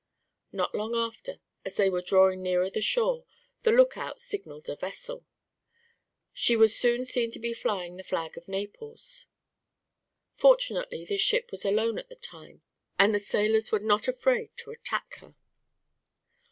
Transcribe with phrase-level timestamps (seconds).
[0.51, 3.23] Not long after, as they were drawing nearer to the shore,
[3.61, 5.27] the lookout signaled a vessel.
[6.33, 9.27] She was soon seen to be flying the flag of Naples.
[10.33, 12.63] Fortunately this ship was alone at the time,
[12.97, 15.35] and the sailors were not afraid to attack her.